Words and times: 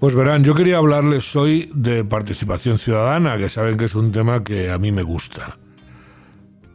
Pues 0.00 0.14
verán, 0.14 0.44
yo 0.44 0.54
quería 0.54 0.76
hablarles 0.76 1.34
hoy 1.36 1.70
de 1.74 2.04
participación 2.04 2.78
ciudadana, 2.78 3.38
que 3.38 3.48
saben 3.48 3.78
que 3.78 3.86
es 3.86 3.94
un 3.94 4.12
tema 4.12 4.44
que 4.44 4.70
a 4.70 4.76
mí 4.76 4.92
me 4.92 5.02
gusta. 5.02 5.58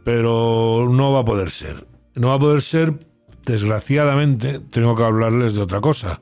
Pero 0.02 0.88
no 0.90 1.12
va 1.12 1.20
a 1.20 1.24
poder 1.24 1.50
ser. 1.50 1.86
No 2.16 2.28
va 2.28 2.34
a 2.34 2.38
poder 2.40 2.62
ser, 2.62 2.98
desgraciadamente, 3.46 4.58
tengo 4.58 4.96
que 4.96 5.04
hablarles 5.04 5.54
de 5.54 5.60
otra 5.60 5.80
cosa. 5.80 6.20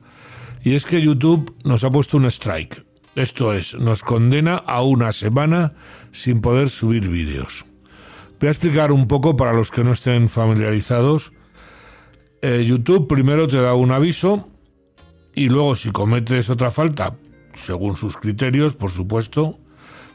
Y 0.63 0.75
es 0.75 0.85
que 0.85 1.01
YouTube 1.01 1.55
nos 1.63 1.83
ha 1.83 1.89
puesto 1.89 2.17
un 2.17 2.25
strike. 2.27 2.85
Esto 3.15 3.51
es, 3.51 3.73
nos 3.73 4.03
condena 4.03 4.57
a 4.57 4.83
una 4.83 5.11
semana 5.11 5.73
sin 6.11 6.39
poder 6.39 6.69
subir 6.69 7.09
vídeos. 7.09 7.65
Voy 8.39 8.47
a 8.47 8.51
explicar 8.51 8.91
un 8.91 9.07
poco 9.07 9.35
para 9.35 9.53
los 9.53 9.71
que 9.71 9.83
no 9.83 9.91
estén 9.91 10.29
familiarizados. 10.29 11.33
Eh, 12.43 12.63
YouTube 12.63 13.07
primero 13.07 13.47
te 13.47 13.57
da 13.57 13.73
un 13.73 13.91
aviso 13.91 14.50
y 15.41 15.49
luego 15.49 15.73
si 15.73 15.91
cometes 15.91 16.51
otra 16.51 16.69
falta, 16.69 17.15
según 17.53 17.97
sus 17.97 18.15
criterios, 18.15 18.75
por 18.75 18.91
supuesto, 18.91 19.57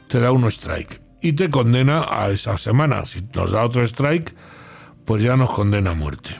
te 0.07 0.21
da 0.21 0.31
un 0.31 0.45
strike 0.45 1.01
y 1.21 1.33
te 1.33 1.49
condena 1.49 2.05
a 2.09 2.29
esa 2.29 2.57
semana. 2.57 3.03
Si 3.05 3.21
nos 3.35 3.51
da 3.51 3.65
otro 3.65 3.83
strike, 3.83 4.33
pues 5.03 5.21
ya 5.21 5.35
nos 5.35 5.51
condena 5.51 5.91
a 5.91 5.95
muerte. 5.95 6.37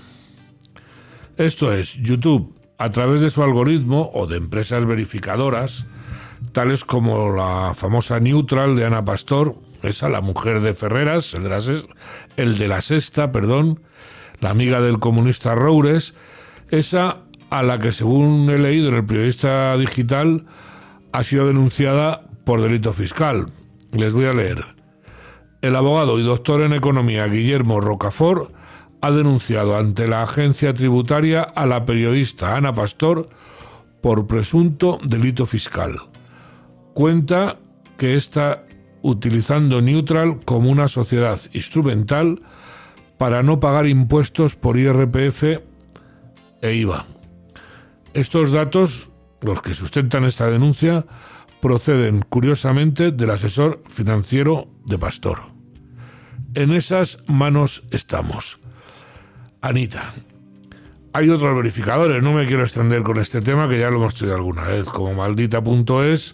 Esto 1.36 1.74
es, 1.74 1.96
YouTube, 1.96 2.56
a 2.78 2.90
través 2.92 3.20
de 3.20 3.30
su 3.30 3.44
algoritmo 3.44 4.10
o 4.14 4.26
de 4.26 4.38
empresas 4.38 4.86
verificadoras, 4.86 5.86
tales 6.54 6.86
como 6.86 7.30
la 7.34 7.74
famosa 7.76 8.22
Neutral 8.22 8.78
de 8.78 8.86
Ana 8.86 9.04
Pastor, 9.04 9.56
esa, 9.84 10.08
la 10.08 10.22
mujer 10.22 10.62
de 10.62 10.74
Ferreras, 10.74 11.34
el 11.34 11.44
de 11.44 11.50
la, 11.50 11.60
el 12.38 12.58
de 12.58 12.68
la 12.70 12.80
sexta, 12.80 13.34
perdón, 13.34 13.82
la 14.40 14.52
amiga 14.52 14.80
del 14.80 15.00
comunista 15.00 15.56
Roures, 15.56 16.16
esa 16.70 17.27
a 17.50 17.64
la 17.64 17.80
que 17.80 17.92
según 17.92 18.50
he 18.50 18.58
leído 18.58 18.90
en 18.90 18.96
el 18.96 19.06
periodista 19.06 19.78
digital 19.78 20.46
ha 21.12 21.24
sido 21.24 21.48
denunciada 21.48 22.24
por 22.44 22.62
delito 22.62 22.94
fiscal. 22.94 23.48
Les 23.92 24.14
voy 24.14 24.26
a 24.26 24.34
leer. 24.34 24.66
El 25.62 25.76
abogado 25.76 26.20
y 26.20 26.24
doctor 26.24 26.62
en 26.62 26.74
economía 26.74 27.26
Guillermo 27.28 27.82
Rocafort 27.82 28.54
ha 29.02 29.12
denunciado 29.12 29.78
ante 29.78 30.08
la 30.08 30.24
agencia 30.24 30.74
tributaria 30.74 31.42
a 31.42 31.66
la 31.66 31.86
periodista 31.86 32.56
Ana 32.56 32.74
Pastor 32.74 33.30
por 34.02 34.28
presunto 34.28 35.00
delito 35.04 35.46
fiscal. 35.46 36.00
Cuenta 36.94 37.58
que 37.98 38.16
está 38.16 38.64
utilizando 39.02 39.82
Neutral 39.82 40.40
como 40.46 40.70
una 40.70 40.88
sociedad 40.88 41.40
instrumental 41.54 42.42
para 43.18 43.44
no 43.44 43.60
pagar 43.60 43.88
impuestos 43.88 44.56
por 44.56 44.78
IRPF 44.78 45.44
e 46.62 46.74
IVA. 46.74 47.06
Estos 48.18 48.52
datos, 48.52 49.12
los 49.42 49.62
que 49.62 49.76
sustentan 49.76 50.24
esta 50.24 50.50
denuncia, 50.50 51.06
proceden 51.62 52.26
curiosamente 52.28 53.12
del 53.12 53.30
asesor 53.30 53.84
financiero 53.88 54.70
de 54.88 54.98
Pastor. 54.98 55.38
En 56.56 56.74
esas 56.74 57.20
manos 57.28 57.84
estamos. 57.92 58.60
Anita. 59.62 60.02
Hay 61.14 61.30
otros 61.30 61.56
verificadores, 61.56 62.24
no 62.24 62.32
me 62.34 62.48
quiero 62.48 62.64
extender 62.64 63.04
con 63.04 63.20
este 63.20 63.40
tema 63.40 63.70
que 63.70 63.78
ya 63.78 63.92
lo 63.92 63.98
hemos 63.98 64.16
tenido 64.16 64.36
alguna 64.36 64.64
vez, 64.64 64.90
como 64.90 65.14
maldita.es 65.14 66.34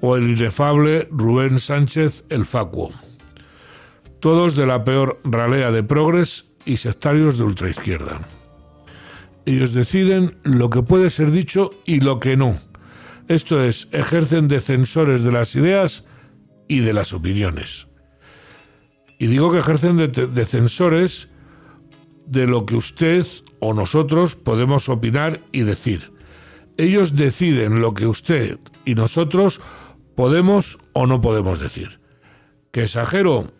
o 0.00 0.16
el 0.16 0.28
inefable 0.28 1.06
Rubén 1.12 1.60
Sánchez 1.60 2.24
el 2.28 2.44
Facuo. 2.44 2.90
Todos 4.18 4.56
de 4.56 4.66
la 4.66 4.82
peor 4.82 5.20
ralea 5.22 5.70
de 5.70 5.84
progres 5.84 6.50
y 6.64 6.78
sectarios 6.78 7.38
de 7.38 7.44
ultraizquierda. 7.44 8.18
Ellos 9.46 9.74
deciden 9.74 10.38
lo 10.42 10.70
que 10.70 10.82
puede 10.82 11.10
ser 11.10 11.30
dicho 11.30 11.70
y 11.84 12.00
lo 12.00 12.20
que 12.20 12.36
no. 12.36 12.58
Esto 13.28 13.62
es, 13.62 13.88
ejercen 13.92 14.48
de 14.48 14.60
censores 14.60 15.22
de 15.22 15.32
las 15.32 15.54
ideas 15.56 16.04
y 16.68 16.80
de 16.80 16.92
las 16.92 17.12
opiniones. 17.12 17.88
Y 19.18 19.26
digo 19.26 19.52
que 19.52 19.58
ejercen 19.58 19.96
de, 19.96 20.08
de 20.08 20.44
censores 20.44 21.28
de 22.26 22.46
lo 22.46 22.66
que 22.66 22.76
usted 22.76 23.26
o 23.60 23.74
nosotros 23.74 24.36
podemos 24.36 24.88
opinar 24.88 25.40
y 25.52 25.62
decir. 25.62 26.12
Ellos 26.76 27.14
deciden 27.14 27.80
lo 27.80 27.94
que 27.94 28.06
usted 28.06 28.58
y 28.84 28.94
nosotros 28.94 29.60
podemos 30.14 30.78
o 30.92 31.06
no 31.06 31.20
podemos 31.20 31.60
decir. 31.60 32.00
¿Que 32.72 32.84
exagero? 32.84 33.52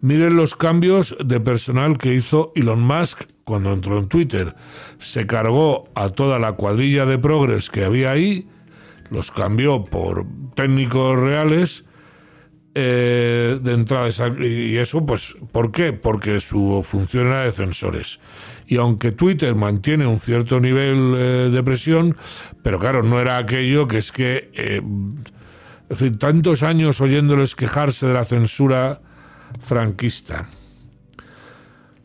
Miren 0.00 0.36
los 0.36 0.56
cambios 0.56 1.16
de 1.24 1.40
personal 1.40 1.98
que 1.98 2.14
hizo 2.14 2.52
Elon 2.56 2.80
Musk 2.80 3.24
cuando 3.50 3.72
entró 3.72 3.98
en 3.98 4.06
Twitter. 4.06 4.54
Se 4.98 5.26
cargó 5.26 5.88
a 5.96 6.10
toda 6.10 6.38
la 6.38 6.52
cuadrilla 6.52 7.04
de 7.04 7.18
progres 7.18 7.68
que 7.68 7.82
había 7.82 8.12
ahí, 8.12 8.46
los 9.10 9.32
cambió 9.32 9.82
por 9.82 10.24
técnicos 10.54 11.18
reales 11.18 11.84
eh, 12.76 13.58
de 13.60 13.72
entrada. 13.72 14.08
Y 14.38 14.76
eso, 14.76 15.04
pues, 15.04 15.36
¿por 15.50 15.72
qué? 15.72 15.92
Porque 15.92 16.38
su 16.38 16.82
función 16.84 17.26
era 17.26 17.42
de 17.42 17.50
censores. 17.50 18.20
Y 18.68 18.76
aunque 18.76 19.10
Twitter 19.10 19.56
mantiene 19.56 20.06
un 20.06 20.20
cierto 20.20 20.60
nivel 20.60 21.14
eh, 21.16 21.50
de 21.52 21.62
presión, 21.64 22.16
pero 22.62 22.78
claro, 22.78 23.02
no 23.02 23.20
era 23.20 23.36
aquello 23.36 23.88
que 23.88 23.98
es 23.98 24.12
que, 24.12 24.52
eh, 24.54 24.80
en 25.88 25.96
fin, 25.96 26.16
tantos 26.18 26.62
años 26.62 27.00
oyéndoles 27.00 27.56
quejarse 27.56 28.06
de 28.06 28.14
la 28.14 28.24
censura 28.24 29.00
franquista. 29.58 30.46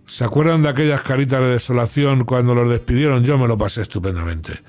¿Se 0.05 0.23
acuerdan 0.23 0.61
de 0.61 0.69
aquellas 0.69 1.01
caritas 1.01 1.41
de 1.41 1.49
desolación 1.49 2.25
cuando 2.25 2.53
los 2.53 2.69
despidieron? 2.69 3.23
Yo 3.23 3.37
me 3.37 3.47
lo 3.47 3.57
pasé 3.57 3.81
estupendamente. 3.81 4.61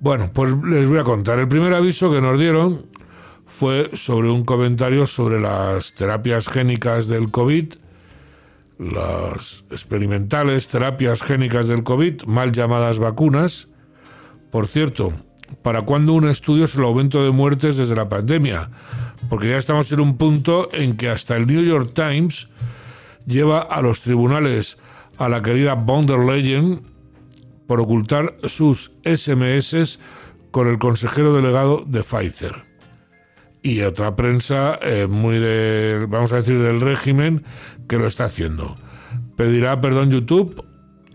Bueno, 0.00 0.30
pues 0.34 0.52
les 0.64 0.88
voy 0.88 0.98
a 0.98 1.04
contar. 1.04 1.38
El 1.38 1.48
primer 1.48 1.72
aviso 1.72 2.10
que 2.12 2.20
nos 2.20 2.38
dieron 2.38 2.86
fue 3.46 3.90
sobre 3.94 4.30
un 4.30 4.44
comentario 4.44 5.06
sobre 5.06 5.40
las 5.40 5.94
terapias 5.94 6.48
génicas 6.48 7.06
del 7.06 7.30
COVID, 7.30 7.74
las 8.78 9.64
experimentales 9.70 10.66
terapias 10.66 11.22
génicas 11.22 11.68
del 11.68 11.84
COVID, 11.84 12.24
mal 12.24 12.50
llamadas 12.50 12.98
vacunas. 12.98 13.68
Por 14.50 14.66
cierto, 14.66 15.12
¿para 15.62 15.82
cuándo 15.82 16.12
un 16.12 16.28
estudio 16.28 16.66
sobre 16.66 16.86
el 16.86 16.88
aumento 16.88 17.22
de 17.24 17.30
muertes 17.30 17.76
desde 17.76 17.94
la 17.94 18.08
pandemia? 18.08 18.70
Porque 19.28 19.50
ya 19.50 19.58
estamos 19.58 19.90
en 19.92 20.00
un 20.00 20.16
punto 20.16 20.68
en 20.72 20.96
que 20.96 21.08
hasta 21.08 21.36
el 21.36 21.46
New 21.46 21.62
York 21.62 21.92
Times 21.94 22.48
lleva 23.26 23.60
a 23.60 23.82
los 23.82 24.02
tribunales 24.02 24.78
a 25.18 25.28
la 25.28 25.42
querida 25.42 25.74
von 25.74 26.06
der 26.06 26.18
por 27.66 27.80
ocultar 27.80 28.36
sus 28.44 28.92
SMS 29.04 29.98
con 30.50 30.68
el 30.68 30.78
consejero 30.78 31.34
delegado 31.34 31.80
de 31.86 32.02
Pfizer. 32.02 32.64
Y 33.62 33.80
otra 33.80 34.14
prensa 34.14 34.78
eh, 34.82 35.06
muy 35.08 35.38
de, 35.38 36.06
vamos 36.08 36.32
a 36.32 36.36
decir, 36.36 36.60
del 36.60 36.80
régimen 36.80 37.44
que 37.88 37.98
lo 37.98 38.06
está 38.06 38.24
haciendo. 38.24 38.76
Pedirá 39.36 39.80
perdón 39.80 40.10
YouTube 40.10 40.62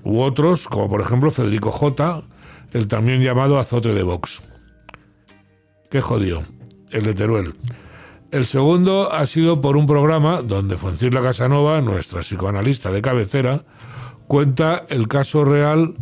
u 0.04 0.22
otros, 0.22 0.68
como 0.68 0.90
por 0.90 1.02
ejemplo 1.02 1.32
Federico 1.32 1.72
J., 1.72 2.24
el 2.74 2.88
también 2.88 3.22
llamado 3.22 3.60
azote 3.60 3.94
de 3.94 4.04
Vox. 4.04 4.42
Qué 5.92 6.02
jodido, 6.02 6.42
el 6.92 7.04
de 7.04 7.14
Teruel. 7.14 7.56
El 8.32 8.46
segundo 8.46 9.12
ha 9.12 9.26
sido 9.26 9.60
por 9.60 9.76
un 9.76 9.88
programa 9.88 10.44
donde 10.44 10.78
Foncirla 10.78 11.22
Casanova, 11.22 11.82
nuestra 11.82 12.20
psicoanalista 12.20 12.92
de 12.92 13.02
cabecera, 13.02 13.64
cuenta 14.28 14.86
el 14.90 15.08
caso 15.08 15.44
real 15.44 15.96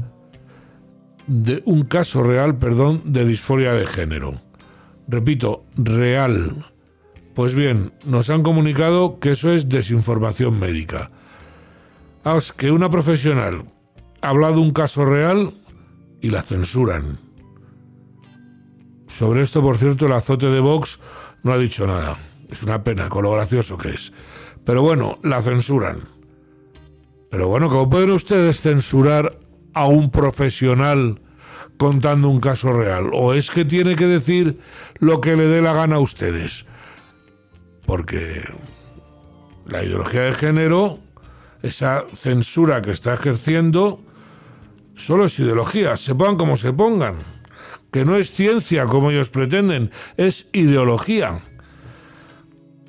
de 1.28 1.62
un 1.66 1.84
caso 1.84 2.24
real, 2.24 2.58
perdón, 2.58 3.02
de 3.06 3.24
disforia 3.24 3.72
de 3.72 3.88
género. 3.88 4.34
Repito, 5.08 5.64
real. 5.78 6.66
Pues 7.34 7.56
bien, 7.56 7.94
nos 8.06 8.30
han 8.30 8.44
comunicado 8.44 9.20
que 9.20 9.32
eso 9.32 9.54
es 9.54 9.70
desinformación 9.70 10.59
médica. 10.59 11.12
que 12.58 12.72
una 12.72 12.90
profesional 12.90 13.64
ha 14.22 14.30
hablado 14.30 14.56
de 14.56 14.59
un 14.59 14.72
caso 14.72 15.06
real 15.06 15.53
y 16.20 16.30
la 16.30 16.41
censuran. 16.41 17.20
Sobre 19.08 19.41
esto, 19.41 19.62
por 19.62 19.78
cierto, 19.78 20.08
el 20.08 20.12
azote 20.12 20.47
de 20.47 20.59
Vox 20.59 21.00
no 21.47 21.53
ha 21.53 21.58
dicho 21.58 21.88
nada. 21.88 22.17
Es 22.49 22.64
una 22.64 22.84
pena 22.84 23.09
con 23.09 23.23
lo 23.23 23.32
gracioso 23.32 23.78
que 23.78 23.90
es. 23.90 24.14
Pero 24.64 24.82
bueno, 24.82 25.17
la 25.23 25.41
censuran. 25.41 25.99
Pero 27.32 27.47
bueno, 27.47 27.70
¿cómo 27.70 27.90
pueden 27.90 28.11
ustedes 28.11 28.61
censurar 28.61 29.38
a 29.73 29.88
un 29.88 30.11
profesional 30.11 31.22
contando 31.78 32.29
un 32.29 32.40
caso 32.40 32.72
real? 32.72 33.09
¿O 33.14 33.34
es 33.34 33.49
que 33.49 33.66
tiene 33.66 33.96
que 33.96 34.08
decir 34.08 34.59
lo 34.99 35.22
que 35.22 35.35
le 35.35 35.47
dé 35.47 35.61
la 35.61 35.73
gana 35.73 35.97
a 35.97 35.99
ustedes? 35.99 36.66
Porque 37.85 38.44
la 39.66 39.84
ideología 39.84 40.23
de 40.23 40.34
género, 40.34 40.99
esa 41.61 42.05
censura 42.14 42.82
que 42.82 42.91
está 42.91 43.14
ejerciendo, 43.14 44.02
solo 44.96 45.26
es 45.26 45.40
ideología, 45.40 45.97
se 45.97 46.16
pongan 46.16 46.38
como 46.38 46.58
se 46.58 46.73
pongan 46.73 47.16
que 47.97 48.05
no 48.05 48.16
es 48.16 48.32
ciencia 48.32 48.85
como 48.85 49.09
ellos 49.09 49.32
pretenden, 49.32 49.90
es 50.17 50.49
ideología. 50.53 51.41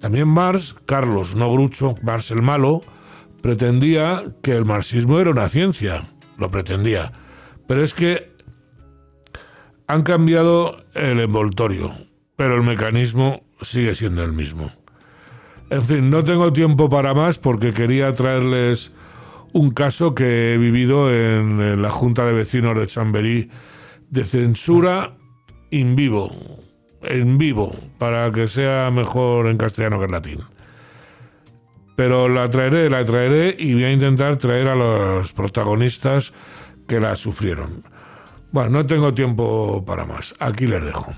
También 0.01 0.29
Marx, 0.29 0.77
Carlos, 0.85 1.35
no 1.35 1.51
Grucho, 1.51 1.95
Marx 2.03 2.31
el 2.31 2.43
malo, 2.43 2.83
pretendía 3.41 4.23
que 4.43 4.53
el 4.53 4.67
marxismo 4.67 5.19
era 5.19 5.31
una 5.31 5.49
ciencia, 5.49 6.05
lo 6.37 6.51
pretendía. 6.51 7.11
Pero 7.67 7.83
es 7.83 7.95
que 7.95 8.37
Han 9.87 10.03
cambiado 10.03 10.85
el 10.93 11.21
envoltorio, 11.21 11.95
pero 12.37 12.57
el 12.57 12.63
mecanismo 12.63 13.47
sigue 13.63 13.95
siendo 13.95 14.23
el 14.23 14.35
mismo. 14.35 14.71
En 15.71 15.87
fin, 15.87 16.11
no 16.11 16.23
tengo 16.23 16.53
tiempo 16.53 16.91
para 16.91 17.15
más 17.15 17.39
porque 17.39 17.73
quería 17.73 18.13
traerles 18.13 18.93
un 19.55 19.71
caso 19.71 20.15
que 20.15 20.53
he 20.53 20.59
vivido 20.59 21.11
en, 21.11 21.81
la 21.81 21.89
Junta 21.89 22.27
de 22.27 22.35
Vecinos 22.35 22.77
de 22.77 22.87
Chamberí 22.87 23.49
de 24.11 24.25
censura 24.25 25.17
in 25.71 25.97
vivo, 25.97 26.31
en 27.03 27.39
vivo, 27.39 27.75
para 27.99 28.31
que 28.33 28.49
sea 28.49 28.91
mejor 28.91 29.47
en 29.49 29.59
castellano 29.59 29.99
que 29.99 30.05
en 30.07 30.11
latín. 30.11 30.39
Pero 31.97 32.29
la 32.29 32.49
traeré, 32.49 32.89
la 32.89 33.05
traeré 33.05 33.57
y 33.59 33.75
voy 33.75 33.85
a 33.85 33.93
intentar 33.93 34.37
traer 34.37 34.69
a 34.69 34.77
los 34.77 35.33
protagonistas 35.33 36.33
que 36.87 37.01
la 37.01 37.17
sufrieron. 37.17 37.83
Bueno, 38.53 38.71
no 38.71 38.87
tengo 38.87 39.13
tiempo 39.13 39.85
para 39.85 40.07
más. 40.07 40.35
Aquí 40.39 40.67
les 40.67 40.85
dejo. 40.85 41.13